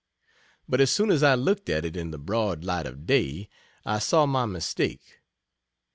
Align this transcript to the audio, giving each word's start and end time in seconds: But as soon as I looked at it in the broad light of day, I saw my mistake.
But 0.67 0.81
as 0.81 0.89
soon 0.89 1.11
as 1.11 1.21
I 1.21 1.35
looked 1.35 1.69
at 1.69 1.85
it 1.85 1.95
in 1.95 2.09
the 2.09 2.17
broad 2.17 2.63
light 2.63 2.87
of 2.87 3.05
day, 3.05 3.47
I 3.85 3.99
saw 3.99 4.25
my 4.25 4.47
mistake. 4.47 5.19